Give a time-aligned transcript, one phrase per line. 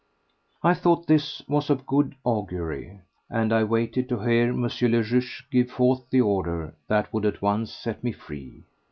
[0.63, 4.63] I thought this was of good augury; and I waited to hear M.
[4.63, 8.63] le Juge give forth the order that would at once set me free.